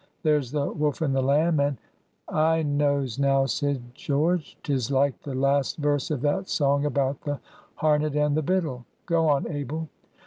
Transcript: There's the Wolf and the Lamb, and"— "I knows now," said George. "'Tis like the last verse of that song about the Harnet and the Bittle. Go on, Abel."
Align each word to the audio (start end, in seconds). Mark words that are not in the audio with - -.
There's 0.23 0.49
the 0.51 0.65
Wolf 0.73 1.03
and 1.03 1.15
the 1.15 1.21
Lamb, 1.21 1.59
and"— 1.59 1.77
"I 2.27 2.63
knows 2.63 3.19
now," 3.19 3.45
said 3.45 3.93
George. 3.93 4.57
"'Tis 4.63 4.89
like 4.89 5.21
the 5.21 5.35
last 5.35 5.77
verse 5.77 6.09
of 6.09 6.21
that 6.21 6.49
song 6.49 6.85
about 6.87 7.21
the 7.21 7.39
Harnet 7.75 8.15
and 8.15 8.35
the 8.35 8.41
Bittle. 8.41 8.85
Go 9.05 9.29
on, 9.29 9.47
Abel." 9.47 9.89